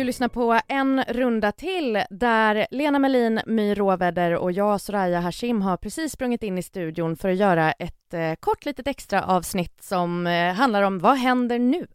[0.00, 5.62] Du lyssnar på en runda till där Lena Melin, My Råväder och jag, Soraya Hashim,
[5.62, 9.82] har precis sprungit in i studion för att göra ett eh, kort litet extra avsnitt
[9.82, 11.86] som eh, handlar om vad händer nu?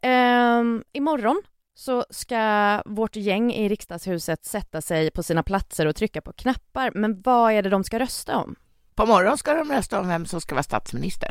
[0.00, 0.62] Eh,
[0.92, 1.42] imorgon
[1.74, 6.90] så ska vårt gäng i riksdagshuset sätta sig på sina platser och trycka på knappar.
[6.94, 8.56] Men vad är det de ska rösta om?
[8.94, 11.30] På morgon ska de rösta om vem som ska vara statsminister.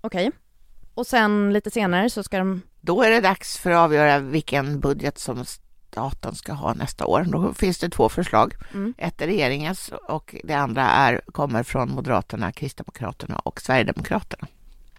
[0.00, 0.28] Okej.
[0.28, 0.43] Okay.
[0.94, 2.62] Och sen lite senare så ska de...
[2.80, 7.26] Då är det dags för att avgöra vilken budget som staten ska ha nästa år.
[7.28, 8.54] Då finns det två förslag.
[8.72, 8.94] Mm.
[8.98, 14.46] Ett är regeringens och det andra är, kommer från Moderaterna, Kristdemokraterna och Sverigedemokraterna.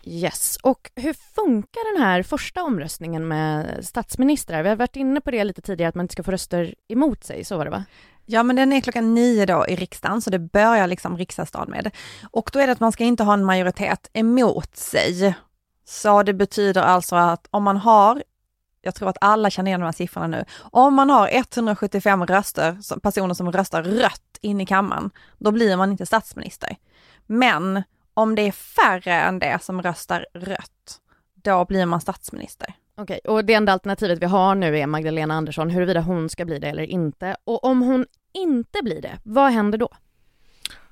[0.08, 4.64] Yes, och hur funkar den här första omröstningen med statsministrar?
[4.64, 7.24] Vi har varit inne på det lite tidigare, att man inte ska få röster emot
[7.24, 7.84] sig, så var det va?
[8.26, 11.92] Ja, men den är klockan nio då i riksdagen, så det börjar liksom riksdagsdagen med.
[12.32, 15.36] Och då är det att man ska inte ha en majoritet emot sig.
[15.86, 18.24] Så det betyder alltså att om man har,
[18.82, 23.00] jag tror att alla känner igen de här siffrorna nu, om man har 175 röster,
[23.00, 26.78] personer som röstar rött in i kammaren, då blir man inte statsminister.
[27.26, 31.00] Men om det är färre än det som röstar rött,
[31.34, 32.74] då blir man statsminister.
[32.98, 36.60] Okej, och det enda alternativet vi har nu är Magdalena Andersson, huruvida hon ska bli
[36.60, 37.36] det eller inte.
[37.44, 39.90] Och om hon inte blir det, vad händer då?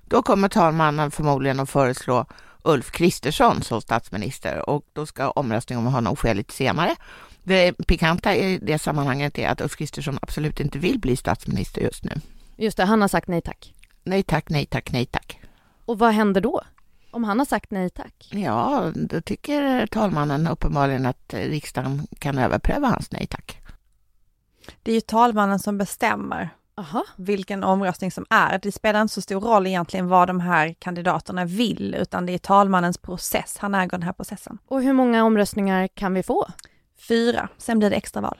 [0.01, 2.25] Då kommer talmannen förmodligen att föreslå
[2.63, 6.95] Ulf Kristersson som statsminister och då ska omröstningen om honom ske lite senare.
[7.43, 12.03] Det pikanta i det sammanhanget är att Ulf Kristersson absolut inte vill bli statsminister just
[12.03, 12.11] nu.
[12.57, 13.73] Just det, han har sagt nej tack.
[14.03, 15.39] Nej tack, nej tack, nej tack.
[15.85, 16.61] Och vad händer då?
[17.11, 18.29] Om han har sagt nej tack?
[18.31, 23.59] Ja, då tycker talmannen uppenbarligen att riksdagen kan överpröva hans nej tack.
[24.83, 27.03] Det är ju talmannen som bestämmer Aha.
[27.17, 28.59] vilken omröstning som är.
[28.59, 32.37] Det spelar inte så stor roll egentligen vad de här kandidaterna vill, utan det är
[32.37, 33.57] talmannens process.
[33.59, 34.57] Han äger den här processen.
[34.67, 36.47] Och hur många omröstningar kan vi få?
[37.07, 38.37] Fyra, sen blir det extraval.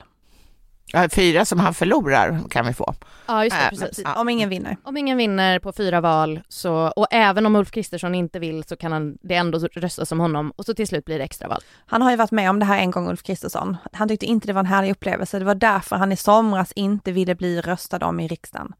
[1.14, 2.94] Fyra som han förlorar kan vi få.
[3.26, 4.04] Ja, just det, äh, precis.
[4.16, 4.76] Om ingen vinner.
[4.82, 8.76] Om ingen vinner på fyra val, så, och även om Ulf Kristersson inte vill så
[8.76, 11.60] kan han, det ändå röstas som honom och så till slut blir det extraval.
[11.86, 13.76] Han har ju varit med om det här en gång, Ulf Kristersson.
[13.92, 15.38] Han tyckte inte det var en härlig upplevelse.
[15.38, 18.72] Det var därför han i somras inte ville bli röstad om i riksdagen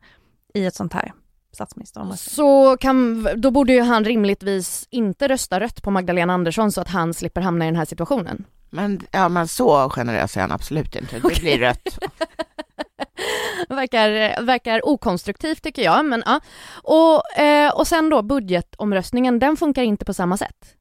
[0.54, 1.12] i ett sånt här
[1.52, 2.34] statsministeromröstning.
[2.34, 6.88] Så kan, då borde ju han rimligtvis inte rösta rött på Magdalena Andersson så att
[6.88, 8.44] han slipper hamna i den här situationen.
[8.74, 11.20] Men, ja, men så generös är han absolut inte.
[11.20, 11.98] Det blir rött.
[13.68, 16.40] verkar, verkar okonstruktivt tycker jag, men ja.
[16.82, 20.76] Och, eh, och sen då budgetomröstningen, den funkar inte på samma sätt.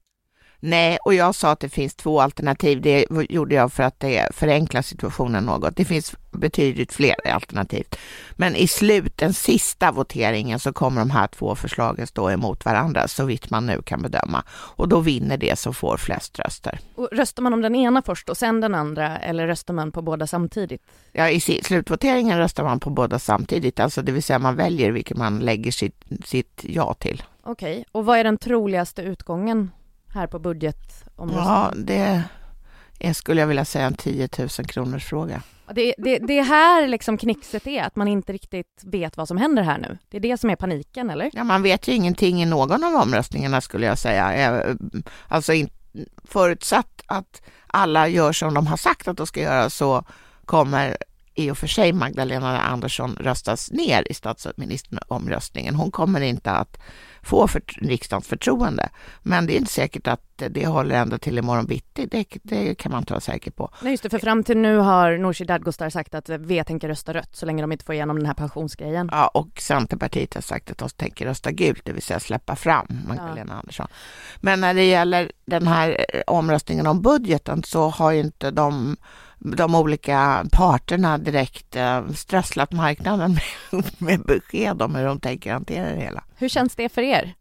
[0.66, 2.82] Nej, och jag sa att det finns två alternativ.
[2.82, 5.76] Det gjorde jag för att det förenklar situationen något.
[5.76, 7.86] Det finns betydligt fler alternativ.
[8.32, 13.08] Men i slut, den sista voteringen, så kommer de här två förslagen stå emot varandra,
[13.08, 14.44] så vitt man nu kan bedöma.
[14.52, 16.80] Och då vinner det som får flest röster.
[16.96, 20.02] Och röstar man om den ena först och sen den andra, eller röstar man på
[20.02, 20.82] båda samtidigt?
[21.12, 25.18] Ja, i slutvoteringen röstar man på båda samtidigt, alltså det vill säga man väljer vilken
[25.18, 27.24] man lägger sitt, sitt ja till.
[27.44, 27.84] Okej, okay.
[27.92, 29.72] och vad är den troligaste utgången
[30.14, 31.54] här på budgetomröstningen?
[31.54, 32.24] Ja, det
[33.00, 35.42] är, skulle jag vilja säga, en 10 000 kronors fråga.
[35.76, 39.64] Det, det, det här liksom knixet är, att man inte riktigt vet vad som händer
[39.64, 39.98] här nu.
[40.10, 41.30] Det är det som är paniken, eller?
[41.34, 44.64] Ja, man vet ju ingenting i någon av omröstningarna skulle jag säga.
[45.28, 45.70] Alltså in,
[46.24, 50.04] förutsatt att alla gör som de har sagt att de ska göra så
[50.46, 50.98] kommer
[51.36, 55.76] i och för sig Magdalena Andersson röstas ner i statsministeromröstningen.
[55.76, 56.78] Hon kommer inte att
[57.24, 58.90] få för, riksdagens förtroende.
[59.22, 62.08] Men det är inte säkert att det håller ända till imorgon bitti.
[62.12, 63.70] Det, det kan man inte vara säker på.
[63.82, 67.14] Nej, just det, för fram till nu har Nooshi Dadgostar sagt att V tänker rösta
[67.14, 69.10] rött så länge de inte får igenom den här pensionsgrejen.
[69.12, 72.88] Ja, och Centerpartiet har sagt att de tänker rösta gult, det vill säga släppa fram
[73.08, 73.60] Magdalena ja.
[73.60, 73.88] Andersson.
[74.42, 78.98] Men när det gäller den här omröstningen om budgeten så har ju inte de
[79.44, 83.38] de olika parterna direkt eh, strösslat marknaden
[83.72, 86.24] med, med besked om hur de tänker hantera det hela.
[86.36, 87.34] Hur känns det för er?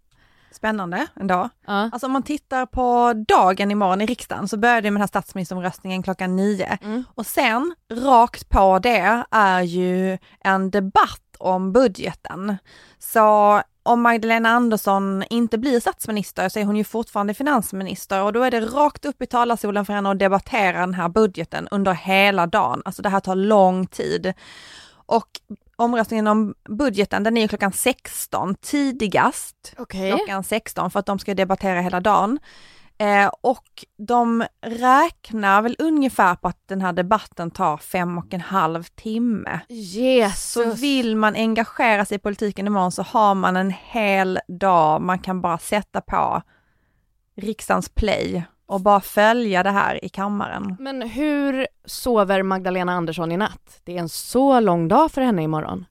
[0.53, 1.49] Spännande ändå.
[1.67, 1.91] Ja.
[1.93, 5.07] Alltså om man tittar på dagen imorgon i riksdagen så börjar det med den här
[5.07, 7.05] statsministeromröstningen klockan nio mm.
[7.15, 12.57] och sen rakt på det är ju en debatt om budgeten.
[12.99, 18.43] Så om Magdalena Andersson inte blir statsminister så är hon ju fortfarande finansminister och då
[18.43, 22.47] är det rakt upp i talarstolen för henne att debattera den här budgeten under hela
[22.47, 22.83] dagen.
[22.85, 24.33] Alltså det här tar lång tid.
[25.07, 25.29] Och
[25.77, 29.75] omröstningen om budgeten, den är klockan 16 tidigast.
[29.79, 30.13] Okay.
[30.13, 32.39] Klockan 16 för att de ska debattera hela dagen.
[33.03, 38.41] Eh, och de räknar väl ungefär på att den här debatten tar fem och en
[38.41, 39.61] halv timme.
[39.69, 40.53] Jesus.
[40.53, 45.19] Så vill man engagera sig i politiken imorgon så har man en hel dag, man
[45.19, 46.43] kan bara sätta på
[47.37, 50.77] riksdagens play och bara följa det här i kammaren.
[50.79, 53.81] Men hur sover Magdalena Andersson i natt?
[53.85, 55.85] Det är en så lång dag för henne imorgon.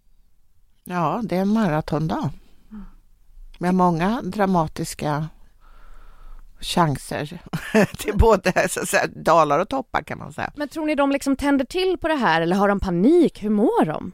[0.84, 2.30] Ja, det är en maratondag.
[3.58, 5.30] Med många dramatiska
[6.62, 7.42] chanser
[7.98, 10.52] till både så säga, dalar och toppar kan man säga.
[10.56, 13.44] Men tror ni de liksom tänder till på det här eller har de panik?
[13.44, 14.12] Hur mår de?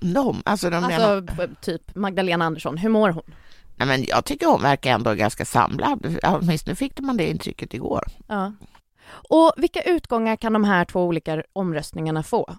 [0.00, 0.42] De?
[0.44, 1.54] Alltså, de alltså menar...
[1.60, 3.34] typ Magdalena Andersson, hur mår hon?
[3.76, 6.18] Nej, men jag tycker hon verkar ändå ganska samlad.
[6.22, 8.04] Åtminstone fick man det intrycket igår.
[8.26, 8.52] Ja.
[9.10, 12.56] Och vilka utgångar kan de här två olika omröstningarna få?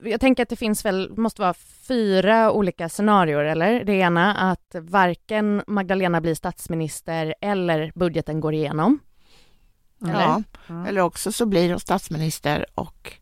[0.00, 1.54] Jag tänker att det finns väl, måste vara
[1.88, 3.84] fyra olika scenarier, eller?
[3.84, 8.98] Det ena att varken Magdalena blir statsminister eller budgeten går igenom.
[10.02, 10.20] Eller?
[10.20, 10.86] Ja, mm.
[10.86, 13.12] eller också så blir hon statsminister och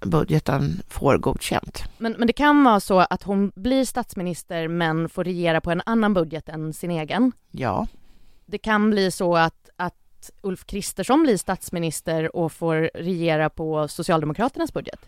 [0.00, 1.82] budgeten får godkänt.
[1.98, 5.82] Men, men det kan vara så att hon blir statsminister men får regera på en
[5.86, 7.32] annan budget än sin egen?
[7.50, 7.86] Ja.
[8.46, 14.72] Det kan bli så att, att Ulf Kristersson blir statsminister och får regera på Socialdemokraternas
[14.72, 15.00] budget?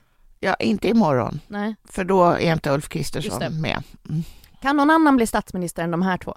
[0.45, 1.41] Ja, inte imorgon.
[1.49, 1.77] Nej.
[1.85, 3.83] För då är inte Ulf Kristersson med.
[4.09, 4.23] Mm.
[4.61, 6.37] Kan någon annan bli statsminister än de här två?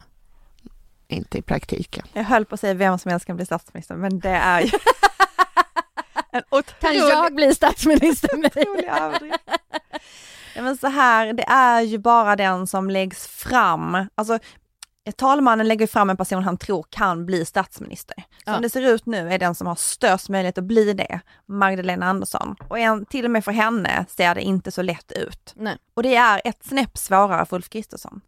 [1.07, 2.06] Inte i praktiken.
[2.13, 4.72] Jag höll på att säga vem som helst kan bli statsminister, men det är ju
[6.31, 6.80] en otrolig...
[6.80, 8.30] Kan jag bli statsminister?
[10.56, 14.07] ja, men så här, det är ju bara den som läggs fram.
[14.16, 14.40] Alltså,
[15.12, 18.16] talmannen lägger fram en person han tror kan bli statsminister.
[18.44, 18.60] Som ja.
[18.60, 22.56] det ser ut nu är den som har störst möjlighet att bli det, Magdalena Andersson.
[22.68, 25.54] Och en, till och med för henne ser det inte så lätt ut.
[25.56, 25.78] Nej.
[25.94, 28.22] Och det är ett snäpp svårare för Ulf Kristersson.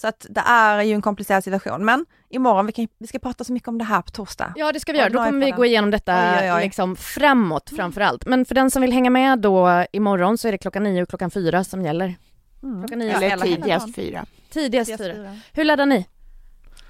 [0.00, 1.84] Så att det är ju en komplicerad situation.
[1.84, 4.52] Men imorgon, vi, kan, vi ska prata så mycket om det här på torsdag.
[4.56, 6.62] Ja det ska vi göra, då kommer vi gå igenom detta oj, oj, oj.
[6.62, 8.26] Liksom framåt framför allt.
[8.26, 11.08] Men för den som vill hänga med då imorgon så är det klockan nio och
[11.08, 12.14] klockan fyra som gäller.
[12.62, 12.80] Mm.
[12.80, 14.26] Klockan nio Eller tidigast fyra.
[14.50, 15.36] Tidigast fyra.
[15.52, 16.06] Hur laddar ni?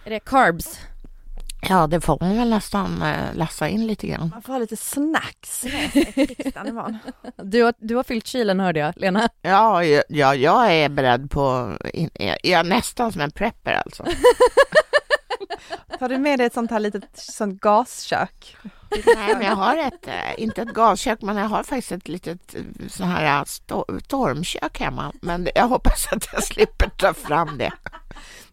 [0.04, 0.78] Är det carbs?
[1.68, 4.28] Ja, det får man väl nästan äh, lassa in lite grann.
[4.28, 5.62] Man får ha lite snacks
[7.42, 9.28] du, har, du har fyllt kylen hörde jag, Lena.
[9.42, 11.76] Ja, ja jag är beredd på,
[12.14, 14.04] jag är nästan som en prepper alltså.
[15.98, 18.56] Tar du med dig ett sånt här litet sånt gaskök?
[18.90, 22.54] Nej, men jag har ett, eh, inte ett gaskök, men jag har faktiskt ett litet
[22.54, 23.44] eh, så här
[24.00, 25.12] stormkök hemma.
[25.22, 27.72] Men jag hoppas att jag slipper ta fram det.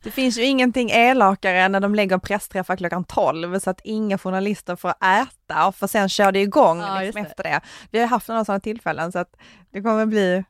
[0.04, 4.18] Det finns ju ingenting elakare än när de lägger pressträffar klockan 12 så att inga
[4.18, 7.30] journalister får äta och för sen kör det igång ja, liksom det.
[7.30, 7.62] efter det.
[7.92, 9.36] Vi har haft några sådana tillfällen så att
[9.72, 10.44] det kommer bli,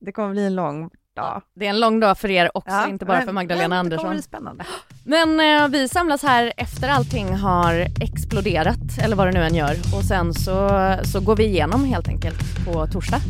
[0.00, 1.42] det kommer bli en lång dag.
[1.54, 3.98] Det är en lång dag för er också, ja, inte bara men, för Magdalena Andersson.
[3.98, 4.64] Det kommer bli spännande.
[5.04, 9.74] Men eh, vi samlas här efter allting har exploderat, eller vad det nu än gör,
[9.96, 10.68] och sen så,
[11.04, 13.20] så går vi igenom helt enkelt på torsdag.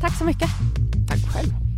[0.00, 0.48] Tack så mycket.
[1.08, 1.69] Tack själv.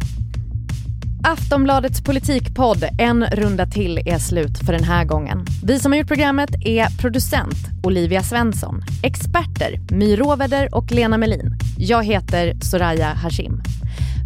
[1.24, 5.44] Aftonbladets politikpodd En runda till är slut för den här gången.
[5.64, 11.58] Vi som har gjort programmet är producent Olivia Svensson, experter My Råveder och Lena Melin.
[11.78, 13.62] Jag heter Soraya Hashim.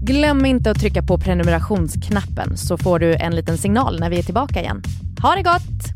[0.02, 4.22] Glöm inte att trycka på prenumerationsknappen så får du en liten signal när vi är
[4.22, 4.82] tillbaka igen.
[5.22, 5.95] Ha det gott!